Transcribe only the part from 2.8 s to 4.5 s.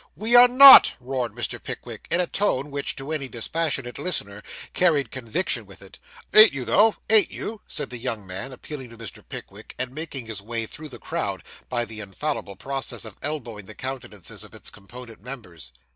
to any dispassionate listener,